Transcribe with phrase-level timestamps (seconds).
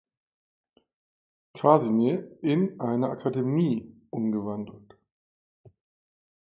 [1.53, 4.97] Kasimir in eine "Akademie" umgewandelt.